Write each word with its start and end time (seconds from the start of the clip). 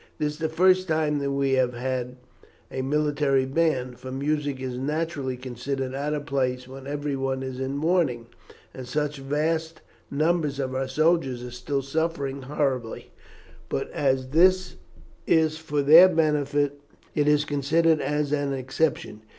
This 0.17 0.33
is 0.33 0.39
the 0.39 0.49
first 0.49 0.87
time 0.87 1.19
that 1.19 1.29
we 1.31 1.51
have 1.51 1.75
had 1.75 2.15
a 2.71 2.81
military 2.81 3.45
band, 3.45 3.99
for 3.99 4.11
music 4.11 4.59
is 4.59 4.75
naturally 4.79 5.37
considered 5.37 5.93
out 5.93 6.15
of 6.15 6.25
place 6.25 6.67
when 6.67 6.87
everyone 6.87 7.43
is 7.43 7.59
in 7.59 7.77
mourning 7.77 8.25
and 8.73 8.87
such 8.87 9.17
vast 9.17 9.81
numbers 10.09 10.57
of 10.59 10.73
our 10.73 10.87
soldiers 10.87 11.43
are 11.43 11.51
still 11.51 11.83
suffering 11.83 12.41
horribly; 12.41 13.11
but 13.69 13.91
as 13.91 14.29
this 14.29 14.77
is 15.27 15.59
for 15.59 15.83
their 15.83 16.09
benefit 16.09 16.79
it 17.13 17.27
is 17.27 17.45
considered 17.45 18.01
as 18.01 18.31
an 18.31 18.53
exception. 18.53 19.21